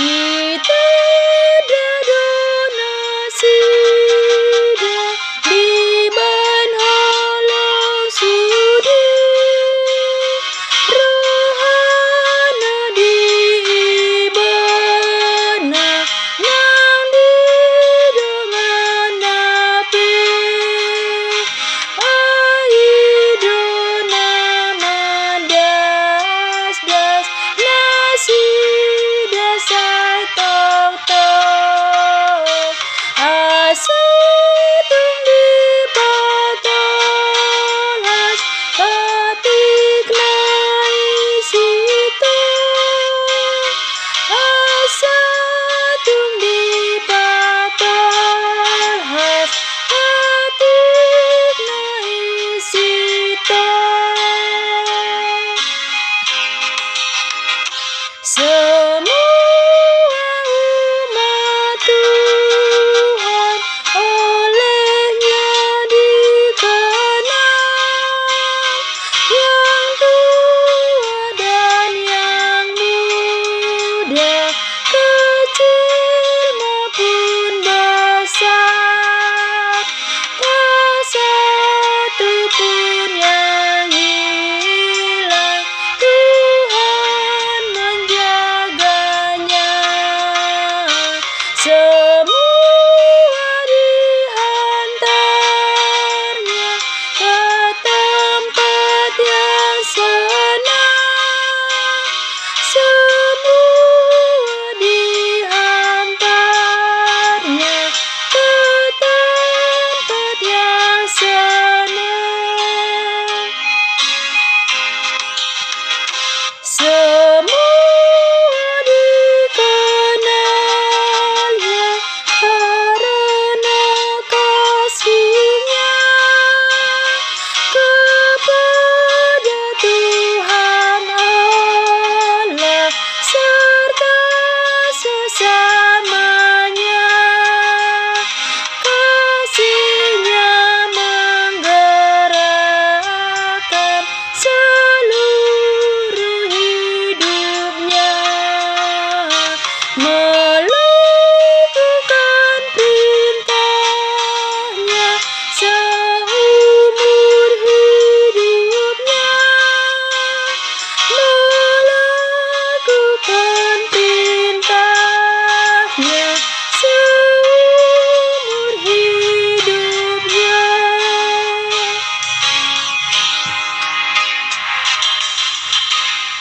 [0.00, 0.79] 你的